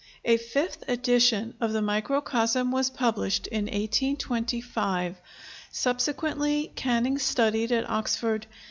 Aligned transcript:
A 0.25 0.37
fifth 0.37 0.83
edition 0.87 1.53
of 1.61 1.73
the 1.73 1.81
Microcosm 1.83 2.71
was 2.71 2.89
published 2.89 3.45
in 3.45 3.65
1825. 3.65 5.17
Subsequently 5.71 6.71
Canning 6.75 7.19
studied 7.19 7.71
at 7.71 7.87
Oxford. 7.87 8.47